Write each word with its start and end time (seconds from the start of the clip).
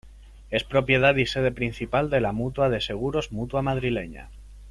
Es 0.49 0.63
propiedad 0.63 1.15
y 1.17 1.27
sede 1.27 1.51
principal 1.51 2.09
de 2.09 2.21
la 2.21 2.31
mutua 2.31 2.69
de 2.69 2.81
seguros 2.81 3.31
Mutua 3.31 3.61
Madrileña. 3.61 4.31